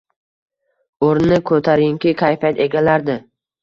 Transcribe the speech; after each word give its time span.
O’rnini 1.09 1.39
koʻtarinki 1.53 2.17
kayfiyat 2.25 2.67
egallardi. 2.71 3.25